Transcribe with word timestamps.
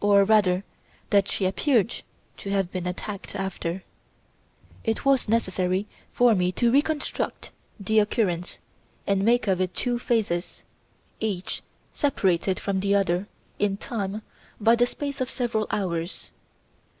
or 0.00 0.22
rather, 0.22 0.62
that 1.10 1.26
she 1.26 1.44
appeared 1.44 1.94
to 2.36 2.48
have 2.48 2.70
been 2.70 2.86
attacked 2.86 3.34
after? 3.34 3.82
It 4.84 5.04
was 5.04 5.28
necessary 5.28 5.88
for 6.12 6.32
me 6.36 6.52
to 6.52 6.70
reconstruct 6.70 7.50
the 7.80 7.98
occurrence 7.98 8.60
and 9.04 9.24
make 9.24 9.48
of 9.48 9.60
it 9.60 9.74
two 9.74 9.98
phases 9.98 10.62
each 11.18 11.60
separated 11.90 12.60
from 12.60 12.78
the 12.78 12.94
other, 12.94 13.26
in 13.58 13.76
time, 13.76 14.22
by 14.60 14.76
the 14.76 14.86
space 14.86 15.20
of 15.20 15.28
several 15.28 15.66
hours. 15.72 16.30